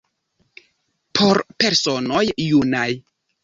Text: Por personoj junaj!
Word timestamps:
Por 1.21 1.41
personoj 1.65 2.25
junaj! 2.49 2.91